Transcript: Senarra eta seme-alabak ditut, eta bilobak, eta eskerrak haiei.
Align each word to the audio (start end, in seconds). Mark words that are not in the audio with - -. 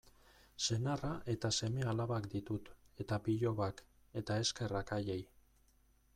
Senarra 0.67 1.11
eta 1.33 1.51
seme-alabak 1.57 2.31
ditut, 2.31 2.73
eta 3.05 3.21
bilobak, 3.29 3.85
eta 4.23 4.41
eskerrak 4.47 4.97
haiei. 4.99 5.21